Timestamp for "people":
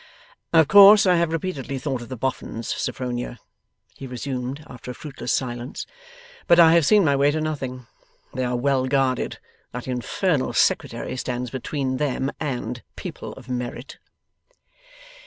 12.95-13.33